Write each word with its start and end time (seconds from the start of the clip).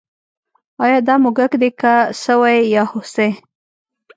ایا 0.83 0.99
دا 1.07 1.15
موږک 1.23 1.51
دی 1.61 1.69
که 1.79 1.93
سوی 2.23 2.55
یا 2.73 2.83
هوسۍ 2.91 3.31